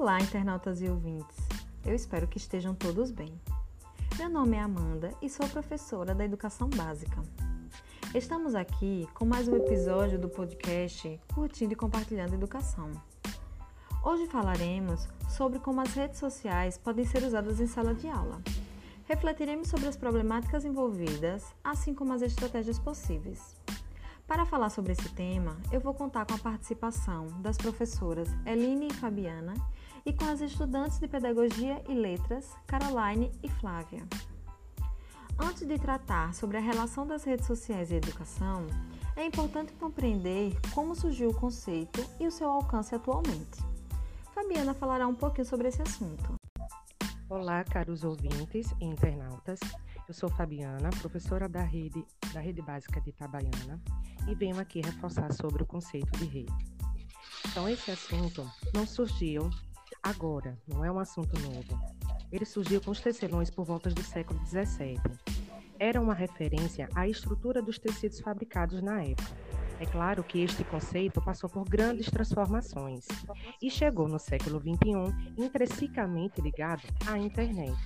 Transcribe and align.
Olá, 0.00 0.20
internautas 0.20 0.80
e 0.80 0.88
ouvintes. 0.88 1.36
Eu 1.84 1.92
espero 1.92 2.28
que 2.28 2.38
estejam 2.38 2.72
todos 2.72 3.10
bem. 3.10 3.34
Meu 4.16 4.28
nome 4.28 4.56
é 4.56 4.60
Amanda 4.60 5.10
e 5.20 5.28
sou 5.28 5.48
professora 5.48 6.14
da 6.14 6.24
Educação 6.24 6.70
Básica. 6.70 7.20
Estamos 8.14 8.54
aqui 8.54 9.08
com 9.12 9.24
mais 9.24 9.48
um 9.48 9.56
episódio 9.56 10.16
do 10.16 10.28
podcast 10.28 11.20
Curtindo 11.34 11.72
e 11.72 11.76
Compartilhando 11.76 12.34
Educação. 12.34 12.92
Hoje 14.04 14.28
falaremos 14.28 15.08
sobre 15.28 15.58
como 15.58 15.80
as 15.80 15.92
redes 15.92 16.20
sociais 16.20 16.78
podem 16.78 17.04
ser 17.04 17.24
usadas 17.24 17.58
em 17.58 17.66
sala 17.66 17.92
de 17.92 18.06
aula. 18.06 18.40
Refletiremos 19.04 19.66
sobre 19.66 19.88
as 19.88 19.96
problemáticas 19.96 20.64
envolvidas, 20.64 21.44
assim 21.64 21.92
como 21.92 22.12
as 22.12 22.22
estratégias 22.22 22.78
possíveis. 22.78 23.56
Para 24.28 24.44
falar 24.44 24.68
sobre 24.68 24.92
esse 24.92 25.08
tema, 25.08 25.56
eu 25.72 25.80
vou 25.80 25.94
contar 25.94 26.26
com 26.26 26.34
a 26.34 26.38
participação 26.38 27.26
das 27.40 27.56
professoras 27.56 28.28
Eline 28.46 28.88
e 28.88 28.94
Fabiana 28.94 29.54
e 30.08 30.12
com 30.14 30.24
as 30.24 30.40
estudantes 30.40 30.98
de 30.98 31.06
Pedagogia 31.06 31.84
e 31.86 31.92
Letras, 31.92 32.56
Caroline 32.66 33.30
e 33.42 33.48
Flávia. 33.50 34.02
Antes 35.38 35.68
de 35.68 35.78
tratar 35.78 36.32
sobre 36.32 36.56
a 36.56 36.60
relação 36.60 37.06
das 37.06 37.24
redes 37.24 37.46
sociais 37.46 37.90
e 37.90 37.96
educação, 37.96 38.66
é 39.14 39.26
importante 39.26 39.74
compreender 39.74 40.58
como 40.74 40.96
surgiu 40.96 41.28
o 41.28 41.34
conceito 41.34 42.02
e 42.18 42.26
o 42.26 42.30
seu 42.30 42.48
alcance 42.48 42.94
atualmente. 42.94 43.62
Fabiana 44.34 44.72
falará 44.72 45.06
um 45.06 45.14
pouquinho 45.14 45.44
sobre 45.44 45.68
esse 45.68 45.82
assunto. 45.82 46.36
Olá, 47.28 47.62
caros 47.62 48.02
ouvintes 48.02 48.74
e 48.80 48.86
internautas. 48.86 49.60
Eu 50.08 50.14
sou 50.14 50.30
Fabiana, 50.30 50.88
professora 51.00 51.50
da 51.50 51.62
rede, 51.62 52.02
da 52.32 52.40
rede 52.40 52.62
básica 52.62 52.98
de 52.98 53.10
Itabaiana 53.10 53.78
e 54.26 54.34
venho 54.34 54.58
aqui 54.58 54.80
reforçar 54.80 55.30
sobre 55.34 55.62
o 55.62 55.66
conceito 55.66 56.10
de 56.18 56.24
rede. 56.24 56.78
Então, 57.50 57.68
esse 57.68 57.90
assunto 57.90 58.50
não 58.72 58.86
surgiu 58.86 59.50
agora, 60.08 60.58
não 60.66 60.84
é 60.84 60.90
um 60.90 60.98
assunto 60.98 61.38
novo. 61.40 61.78
Ele 62.32 62.44
surgiu 62.44 62.80
com 62.80 62.90
os 62.90 63.00
tecelões 63.00 63.50
por 63.50 63.64
volta 63.64 63.90
do 63.90 64.02
século 64.02 64.40
XVII. 64.46 65.00
Era 65.78 66.00
uma 66.00 66.14
referência 66.14 66.88
à 66.94 67.06
estrutura 67.06 67.62
dos 67.62 67.78
tecidos 67.78 68.20
fabricados 68.20 68.82
na 68.82 69.02
época. 69.02 69.36
É 69.80 69.86
claro 69.86 70.24
que 70.24 70.40
este 70.40 70.64
conceito 70.64 71.22
passou 71.22 71.48
por 71.48 71.68
grandes 71.68 72.10
transformações 72.10 73.06
e 73.62 73.70
chegou 73.70 74.08
no 74.08 74.18
século 74.18 74.58
XXI 74.58 75.36
intrinsecamente 75.36 76.40
ligado 76.40 76.82
à 77.06 77.16
internet. 77.16 77.76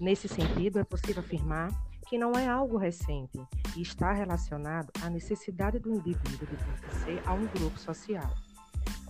Nesse 0.00 0.28
sentido, 0.28 0.78
é 0.78 0.84
possível 0.84 1.22
afirmar 1.22 1.70
que 2.08 2.16
não 2.16 2.32
é 2.32 2.48
algo 2.48 2.78
recente 2.78 3.38
e 3.76 3.82
está 3.82 4.12
relacionado 4.12 4.90
à 5.02 5.10
necessidade 5.10 5.78
do 5.78 5.94
indivíduo 5.94 6.46
de 6.46 6.56
pertencer 6.56 7.22
a 7.26 7.34
um 7.34 7.46
grupo 7.46 7.78
social. 7.78 8.34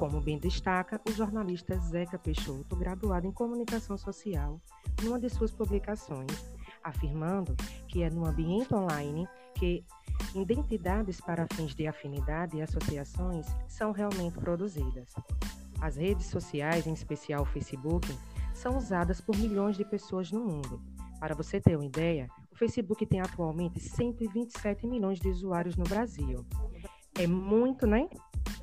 Como 0.01 0.19
bem 0.19 0.39
destaca 0.39 0.99
o 1.07 1.13
jornalista 1.13 1.77
Zeca 1.77 2.19
Peixoto, 2.19 2.75
graduado 2.75 3.27
em 3.27 3.31
comunicação 3.31 3.99
social, 3.99 4.59
numa 5.03 5.21
de 5.21 5.29
suas 5.29 5.53
publicações, 5.53 6.33
afirmando 6.83 7.55
que 7.87 8.03
é 8.03 8.09
no 8.09 8.25
ambiente 8.25 8.75
online 8.75 9.29
que 9.55 9.85
identidades 10.35 11.21
para 11.21 11.47
fins 11.53 11.75
de 11.75 11.87
afinidade 11.87 12.57
e 12.57 12.63
associações 12.63 13.47
são 13.69 13.93
realmente 13.93 14.39
produzidas. 14.39 15.13
As 15.83 15.97
redes 15.97 16.29
sociais, 16.29 16.87
em 16.87 16.95
especial 16.95 17.43
o 17.43 17.47
Facebook, 17.53 18.09
são 18.55 18.79
usadas 18.79 19.21
por 19.21 19.37
milhões 19.37 19.77
de 19.77 19.85
pessoas 19.85 20.33
no 20.33 20.41
mundo. 20.41 20.81
Para 21.19 21.35
você 21.35 21.61
ter 21.61 21.77
uma 21.77 21.85
ideia, 21.85 22.27
o 22.51 22.57
Facebook 22.57 23.05
tem 23.05 23.21
atualmente 23.21 23.79
127 23.79 24.87
milhões 24.87 25.21
de 25.21 25.29
usuários 25.29 25.77
no 25.77 25.85
Brasil. 25.85 26.47
É 27.19 27.27
muito, 27.27 27.87
né? 27.87 28.09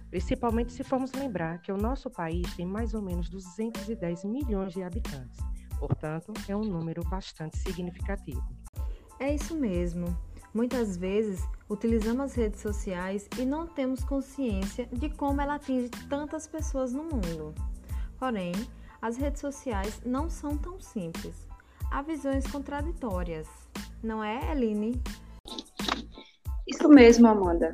Principalmente 0.09 0.71
se 0.71 0.83
formos 0.83 1.11
lembrar 1.11 1.61
que 1.61 1.71
o 1.71 1.77
nosso 1.77 2.09
país 2.09 2.53
tem 2.55 2.65
mais 2.65 2.93
ou 2.93 3.01
menos 3.01 3.29
210 3.29 4.23
milhões 4.23 4.73
de 4.73 4.83
habitantes. 4.83 5.39
Portanto, 5.79 6.33
é 6.47 6.55
um 6.55 6.63
número 6.63 7.03
bastante 7.03 7.57
significativo. 7.57 8.43
É 9.19 9.33
isso 9.33 9.55
mesmo. 9.55 10.17
Muitas 10.53 10.97
vezes 10.97 11.43
utilizamos 11.69 12.25
as 12.25 12.35
redes 12.35 12.61
sociais 12.61 13.27
e 13.37 13.45
não 13.45 13.67
temos 13.67 14.03
consciência 14.03 14.87
de 14.87 15.09
como 15.09 15.41
ela 15.41 15.55
atinge 15.55 15.89
tantas 16.09 16.47
pessoas 16.47 16.93
no 16.93 17.03
mundo. 17.03 17.53
Porém, 18.17 18.53
as 19.01 19.17
redes 19.17 19.41
sociais 19.41 20.01
não 20.05 20.29
são 20.29 20.57
tão 20.57 20.79
simples. 20.79 21.47
Há 21.91 22.01
visões 22.01 22.47
contraditórias, 22.47 23.47
não 24.01 24.23
é, 24.23 24.51
Eline? 24.51 25.01
Isso 26.67 26.89
mesmo, 26.89 27.27
Amanda. 27.27 27.73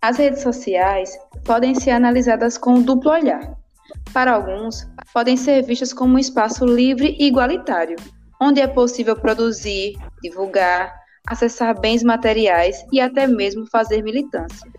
As 0.00 0.16
redes 0.16 0.42
sociais 0.42 1.16
podem 1.44 1.74
ser 1.74 1.90
analisadas 1.90 2.56
com 2.56 2.74
um 2.74 2.82
duplo 2.82 3.10
olhar. 3.10 3.54
Para 4.12 4.32
alguns, 4.32 4.86
podem 5.12 5.36
ser 5.36 5.62
vistas 5.62 5.92
como 5.92 6.14
um 6.14 6.18
espaço 6.18 6.64
livre 6.64 7.16
e 7.18 7.26
igualitário, 7.26 7.96
onde 8.40 8.60
é 8.60 8.66
possível 8.66 9.16
produzir, 9.16 9.96
divulgar, 10.22 10.92
acessar 11.26 11.78
bens 11.78 12.02
materiais 12.02 12.84
e 12.92 13.00
até 13.00 13.26
mesmo 13.26 13.66
fazer 13.66 14.02
militância. 14.02 14.70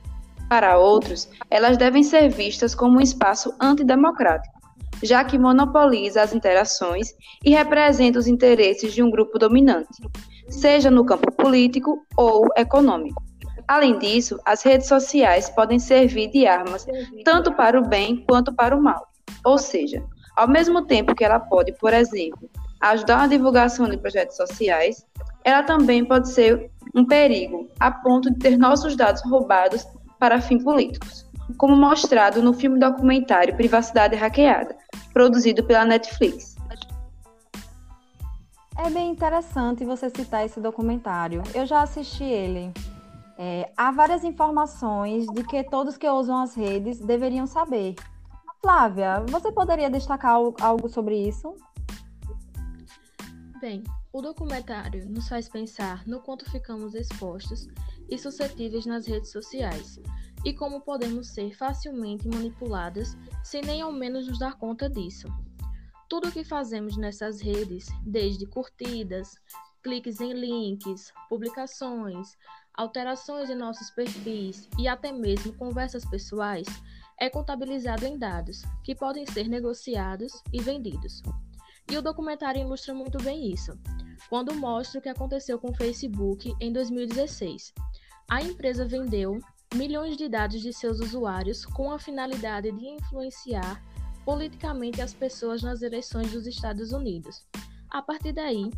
Para 0.50 0.78
outros, 0.78 1.29
elas 1.50 1.78
devem 1.78 2.03
ser 2.03 2.29
vistas 2.29 2.75
como 2.75 2.97
um 2.97 3.01
espaço 3.01 3.53
antidemocrático, 3.59 4.53
já 5.01 5.24
que 5.24 5.40
monopoliza 5.40 6.22
as 6.22 6.34
interações 6.34 7.13
e 7.44 7.51
representa 7.51 8.19
os 8.19 8.28
interesses 8.28 8.94
de 8.94 9.01
um 9.01 9.09
grupo 9.09 9.40
dominante, 9.40 10.01
seja 10.50 10.91
no 10.91 11.06
campo 11.06 11.31
político 11.31 12.06
ou 12.16 12.47
econômico. 12.56 13.24
Além 13.68 13.97
disso, 13.97 14.40
as 14.46 14.62
redes 14.62 14.88
sociais 14.88 15.50
podem 15.50 15.79
servir 15.79 16.29
de 16.29 16.46
armas 16.46 16.85
tanto 17.24 17.51
para 17.53 17.79
o 17.79 17.88
bem 17.88 18.24
quanto 18.28 18.53
para 18.53 18.75
o 18.75 18.81
mal. 18.81 19.07
Ou 19.46 19.57
seja, 19.57 20.03
ao 20.35 20.47
mesmo 20.47 20.85
tempo 20.85 21.16
que 21.16 21.24
ela 21.24 21.40
pode, 21.40 21.74
por 21.74 21.94
exemplo, 21.94 22.50
ajudar 22.81 23.18
na 23.18 23.28
divulgação 23.28 23.88
de 23.88 23.97
projetos 23.97 24.35
sociais, 24.35 25.06
ela 25.44 25.63
também 25.63 26.03
pode 26.03 26.29
ser 26.29 26.69
um 26.94 27.06
perigo 27.06 27.69
a 27.79 27.91
ponto 27.91 28.31
de 28.31 28.40
ter 28.40 28.57
nossos 28.57 28.96
dados 28.96 29.22
roubados 29.24 29.85
para 30.19 30.41
fins 30.41 30.63
políticos, 30.63 31.25
como 31.57 31.75
mostrado 31.75 32.41
no 32.41 32.53
filme 32.53 32.80
documentário 32.80 33.56
Privacidade 33.56 34.16
Hackeada, 34.16 34.75
produzido 35.13 35.63
pela 35.63 35.85
Netflix. 35.85 36.53
É 38.78 38.90
bem 38.90 39.12
interessante 39.12 39.85
você 39.85 40.09
citar 40.09 40.45
esse 40.45 40.59
documentário. 40.59 41.44
Eu 41.53 41.66
já 41.66 41.84
assisti 41.84 42.24
ele. 42.24 42.74
É, 43.38 43.71
há 43.75 43.91
várias 43.91 44.23
informações 44.23 45.25
de 45.27 45.44
que 45.44 45.63
todos 45.63 45.97
que 45.97 46.07
usam 46.07 46.38
as 46.38 46.53
redes 46.55 46.99
deveriam 46.99 47.47
saber. 47.47 47.95
Flávia, 48.61 49.23
você 49.27 49.51
poderia 49.51 49.89
destacar 49.89 50.38
algo 50.61 50.88
sobre 50.88 51.27
isso? 51.27 51.55
Bem, 53.59 53.83
o 54.11 54.21
documentário 54.21 55.09
nos 55.09 55.27
faz 55.27 55.49
pensar 55.49 56.05
no 56.05 56.21
quanto 56.21 56.49
ficamos 56.51 56.94
expostos 56.94 57.67
e 58.09 58.17
suscetíveis 58.17 58.85
nas 58.85 59.07
redes 59.07 59.31
sociais 59.31 60.00
e 60.45 60.53
como 60.53 60.81
podemos 60.81 61.29
ser 61.29 61.55
facilmente 61.57 62.27
manipuladas 62.27 63.17
sem 63.44 63.61
nem 63.61 63.81
ao 63.81 63.91
menos 63.91 64.27
nos 64.27 64.38
dar 64.38 64.55
conta 64.57 64.89
disso. 64.89 65.27
Tudo 66.09 66.27
o 66.27 66.31
que 66.31 66.44
fazemos 66.44 66.95
nessas 66.95 67.41
redes, 67.41 67.88
desde 68.05 68.45
curtidas, 68.45 69.35
cliques 69.83 70.21
em 70.21 70.33
links, 70.33 71.13
publicações, 71.29 72.38
alterações 72.73 73.49
em 73.49 73.55
nossos 73.55 73.91
perfis 73.91 74.67
e 74.79 74.88
até 74.88 75.11
mesmo 75.11 75.53
conversas 75.53 76.05
pessoais, 76.05 76.67
é 77.19 77.29
contabilizado 77.29 78.05
em 78.05 78.17
dados 78.17 78.63
que 78.83 78.95
podem 78.95 79.25
ser 79.25 79.47
negociados 79.47 80.41
e 80.51 80.61
vendidos. 80.61 81.21
E 81.91 81.97
o 81.97 82.01
documentário 82.01 82.61
ilustra 82.61 82.94
muito 82.94 83.21
bem 83.21 83.51
isso, 83.51 83.77
quando 84.29 84.55
mostra 84.55 84.99
o 84.99 85.01
que 85.01 85.09
aconteceu 85.09 85.59
com 85.59 85.69
o 85.69 85.75
Facebook 85.75 86.53
em 86.59 86.71
2016. 86.71 87.73
A 88.29 88.41
empresa 88.41 88.85
vendeu 88.85 89.38
milhões 89.75 90.15
de 90.15 90.29
dados 90.29 90.62
de 90.62 90.71
seus 90.71 91.00
usuários 91.00 91.65
com 91.65 91.91
a 91.91 92.00
finalidade 92.00 92.71
de 92.71 92.88
influenciar 92.88 93.83
politicamente 94.24 95.01
as 95.01 95.13
pessoas 95.13 95.62
nas 95.62 95.81
eleições 95.81 96.31
dos 96.31 96.47
Estados 96.47 96.94
Unidos. 96.94 97.45
A 97.89 98.01
partir 98.01 98.31
daí, 98.31 98.71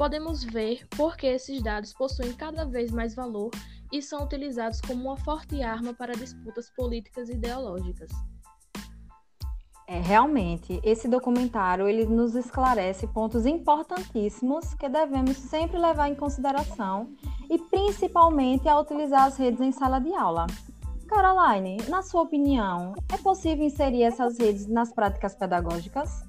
podemos 0.00 0.42
ver 0.42 0.88
por 0.96 1.14
que 1.14 1.26
esses 1.26 1.62
dados 1.62 1.92
possuem 1.92 2.32
cada 2.32 2.64
vez 2.64 2.90
mais 2.90 3.14
valor 3.14 3.50
e 3.92 4.00
são 4.00 4.24
utilizados 4.24 4.80
como 4.80 5.04
uma 5.04 5.16
forte 5.18 5.62
arma 5.62 5.92
para 5.92 6.14
disputas 6.14 6.70
políticas 6.70 7.28
e 7.28 7.34
ideológicas. 7.34 8.10
É, 9.86 10.00
realmente, 10.00 10.80
esse 10.82 11.06
documentário 11.06 11.86
ele 11.86 12.06
nos 12.06 12.34
esclarece 12.34 13.08
pontos 13.08 13.44
importantíssimos 13.44 14.72
que 14.72 14.88
devemos 14.88 15.36
sempre 15.36 15.76
levar 15.76 16.08
em 16.08 16.14
consideração 16.14 17.12
e 17.50 17.58
principalmente 17.58 18.66
ao 18.70 18.80
utilizar 18.80 19.24
as 19.24 19.36
redes 19.36 19.60
em 19.60 19.70
sala 19.70 19.98
de 19.98 20.14
aula. 20.14 20.46
Caroline, 21.08 21.76
na 21.90 22.00
sua 22.00 22.22
opinião, 22.22 22.94
é 23.12 23.18
possível 23.18 23.66
inserir 23.66 24.04
essas 24.04 24.38
redes 24.38 24.66
nas 24.66 24.94
práticas 24.94 25.34
pedagógicas? 25.34 26.22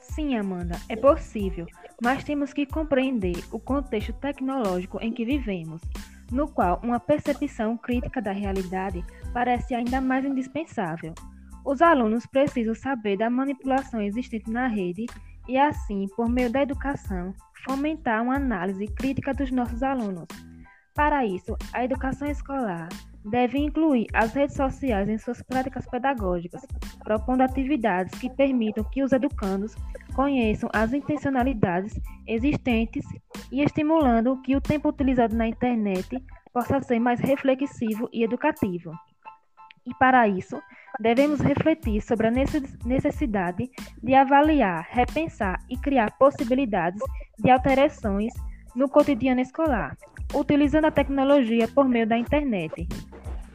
Sim, 0.00 0.36
Amanda, 0.36 0.74
é 0.88 0.96
possível, 0.96 1.66
mas 2.02 2.24
temos 2.24 2.52
que 2.52 2.66
compreender 2.66 3.36
o 3.52 3.60
contexto 3.60 4.12
tecnológico 4.14 4.98
em 5.00 5.12
que 5.12 5.24
vivemos, 5.24 5.80
no 6.32 6.48
qual 6.48 6.80
uma 6.82 6.98
percepção 6.98 7.76
crítica 7.76 8.20
da 8.20 8.32
realidade 8.32 9.04
parece 9.32 9.74
ainda 9.74 10.00
mais 10.00 10.24
indispensável. 10.24 11.14
Os 11.64 11.80
alunos 11.80 12.26
precisam 12.26 12.74
saber 12.74 13.16
da 13.16 13.30
manipulação 13.30 14.02
existente 14.02 14.50
na 14.50 14.66
rede 14.66 15.06
e, 15.46 15.56
assim, 15.56 16.08
por 16.16 16.28
meio 16.28 16.50
da 16.50 16.62
educação, 16.62 17.32
fomentar 17.64 18.20
uma 18.22 18.34
análise 18.34 18.86
crítica 18.88 19.32
dos 19.32 19.52
nossos 19.52 19.82
alunos. 19.82 20.26
Para 20.92 21.24
isso, 21.24 21.56
a 21.72 21.84
educação 21.84 22.28
escolar 22.28 22.88
deve 23.24 23.58
incluir 23.58 24.06
as 24.12 24.32
redes 24.32 24.56
sociais 24.56 25.08
em 25.08 25.18
suas 25.18 25.42
práticas 25.42 25.86
pedagógicas, 25.88 26.62
propondo 27.04 27.42
atividades 27.42 28.18
que 28.18 28.30
permitam 28.30 28.84
que 28.84 29.02
os 29.02 29.12
educandos 29.12 29.74
conheçam 30.14 30.68
as 30.72 30.92
intencionalidades 30.92 31.98
existentes 32.26 33.04
e 33.50 33.62
estimulando 33.62 34.40
que 34.42 34.56
o 34.56 34.60
tempo 34.60 34.88
utilizado 34.88 35.34
na 35.36 35.46
internet 35.46 36.22
possa 36.52 36.80
ser 36.80 36.98
mais 36.98 37.20
reflexivo 37.20 38.08
e 38.12 38.22
educativo. 38.22 38.92
E 39.86 39.94
para 39.94 40.28
isso, 40.28 40.60
devemos 41.00 41.40
refletir 41.40 42.00
sobre 42.02 42.28
a 42.28 42.30
necessidade 42.30 43.70
de 44.02 44.14
avaliar, 44.14 44.86
repensar 44.90 45.58
e 45.68 45.76
criar 45.76 46.16
possibilidades 46.18 47.02
de 47.38 47.50
alterações 47.50 48.32
no 48.76 48.88
cotidiano 48.88 49.40
escolar, 49.40 49.96
utilizando 50.34 50.86
a 50.86 50.90
tecnologia 50.90 51.66
por 51.68 51.88
meio 51.88 52.06
da 52.06 52.16
internet. 52.16 52.86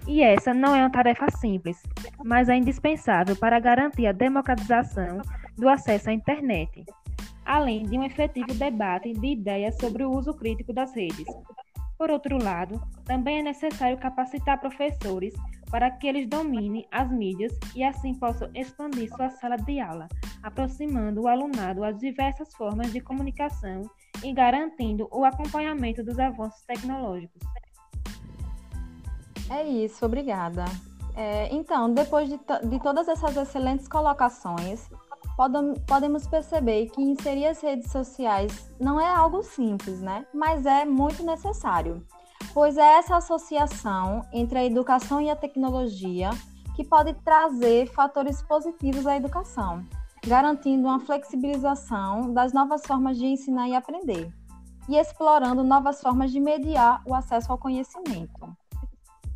E 0.08 0.22
essa 0.22 0.54
não 0.54 0.74
é 0.74 0.80
uma 0.80 0.90
tarefa 0.90 1.30
simples, 1.30 1.84
mas 2.24 2.48
é 2.48 2.56
indispensável 2.56 3.36
para 3.36 3.60
garantir 3.60 4.08
a 4.08 4.14
democratização 4.14 5.22
do 5.58 5.68
acesso 5.68 6.10
à 6.10 6.14
internet, 6.14 6.86
além 7.46 7.84
de 7.84 7.98
um 7.98 8.04
efetivo 8.04 8.54
debate 8.54 9.12
de 9.12 9.28
ideias 9.28 9.76
sobre 9.78 10.06
o 10.06 10.12
uso 10.12 10.34
crítico 10.34 10.72
das 10.72 10.96
redes. 10.96 11.28
Por 11.98 12.10
outro 12.10 12.42
lado, 12.42 12.80
também 13.04 13.40
é 13.40 13.44
necessário 13.44 13.98
capacitar 13.98 14.62
professores 14.62 15.34
para 15.70 15.92
que 15.92 16.08
eles 16.08 16.28
dominem 16.28 16.88
as 16.90 17.12
mídias 17.12 17.52
e 17.76 17.84
assim 17.84 18.14
possam 18.14 18.50
expandir 18.54 19.10
sua 19.14 19.30
sala 19.30 19.58
de 19.58 19.80
aula, 19.82 20.08
aproximando 20.42 21.24
o 21.24 21.28
alunado 21.28 21.84
às 21.84 21.98
diversas 21.98 22.54
formas 22.56 22.94
de 22.94 23.02
comunicação 23.02 23.82
e 24.24 24.32
garantindo 24.32 25.10
o 25.12 25.26
acompanhamento 25.26 26.02
dos 26.02 26.18
avanços 26.18 26.62
tecnológicos. 26.66 27.42
É 29.50 29.64
isso, 29.64 30.06
obrigada. 30.06 30.66
É, 31.16 31.54
então, 31.54 31.92
depois 31.94 32.30
de, 32.30 32.40
de 32.70 32.80
todas 32.80 33.08
essas 33.08 33.36
excelentes 33.36 33.88
colocações, 33.88 34.88
podemos 35.88 36.28
perceber 36.28 36.90
que 36.90 37.02
inserir 37.02 37.48
as 37.48 37.62
redes 37.62 37.92
sociais 37.92 38.72
não 38.80 39.00
é 39.00 39.08
algo 39.08 39.44
simples, 39.44 40.02
né? 40.02 40.26
Mas 40.34 40.66
é 40.66 40.84
muito 40.84 41.24
necessário, 41.24 42.06
pois 42.54 42.76
é 42.76 42.98
essa 42.98 43.18
associação 43.18 44.26
entre 44.34 44.58
a 44.58 44.66
educação 44.66 45.22
e 45.22 45.30
a 45.30 45.36
tecnologia 45.36 46.32
que 46.76 46.84
pode 46.84 47.14
trazer 47.24 47.88
fatores 47.88 48.42
positivos 48.42 49.06
à 49.06 49.16
educação, 49.16 49.84
garantindo 50.26 50.88
uma 50.88 51.00
flexibilização 51.00 52.34
das 52.34 52.52
novas 52.52 52.84
formas 52.86 53.18
de 53.18 53.28
ensinar 53.28 53.68
e 53.68 53.76
aprender, 53.76 54.34
e 54.90 54.96
explorando 54.96 55.64
novas 55.64 56.02
formas 56.02 56.32
de 56.32 56.40
mediar 56.40 57.02
o 57.06 57.14
acesso 57.14 57.52
ao 57.52 57.58
conhecimento. 57.60 58.57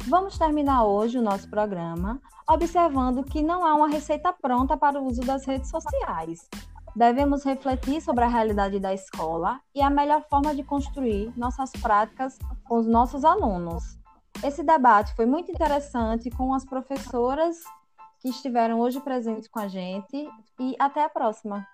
Vamos 0.08 0.38
terminar 0.38 0.84
hoje 0.84 1.18
o 1.18 1.22
nosso 1.22 1.50
programa 1.50 2.20
observando 2.50 3.24
que 3.24 3.42
não 3.42 3.66
há 3.66 3.76
uma 3.76 3.88
receita 3.88 4.34
pronta 4.34 4.76
para 4.76 5.00
o 5.00 5.06
uso 5.06 5.22
das 5.22 5.46
redes 5.46 5.70
sociais. 5.70 6.50
Devemos 6.96 7.44
refletir 7.46 8.02
sobre 8.02 8.26
a 8.26 8.28
realidade 8.28 8.80
da 8.80 8.94
escola 8.94 9.62
e 9.74 9.82
a 9.82 9.90
melhor 9.90 10.26
forma 10.30 10.54
de 10.54 10.64
construir 10.64 11.32
nossas 11.38 11.72
práticas 11.72 12.38
com 12.66 12.78
os 12.78 12.88
nossos 12.88 13.24
alunos. 13.24 13.98
Esse 14.44 14.64
debate 14.64 15.16
foi 15.16 15.26
muito 15.26 15.52
interessante 15.52 16.30
com 16.32 16.54
as 16.54 16.66
professoras 16.66 17.58
que 18.20 18.30
estiveram 18.30 18.80
hoje 18.80 19.00
presentes 19.00 19.48
com 19.48 19.60
a 19.60 19.68
gente 19.68 20.30
e 20.60 20.76
até 20.80 21.04
a 21.04 21.10
próxima. 21.10 21.66